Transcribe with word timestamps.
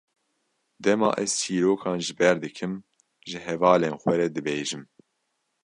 Dema 0.83 1.09
ez 1.23 1.31
çîrokan 1.41 1.97
ji 2.05 2.13
ber 2.19 2.35
dikim, 2.43 2.73
ji 3.29 3.37
hevalên 3.45 3.95
xwe 4.01 4.13
re 4.19 4.27
dibêjim. 4.33 4.83